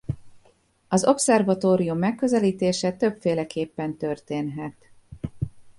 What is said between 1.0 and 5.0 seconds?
obszervatórium megközelítése többféleképpen történhet.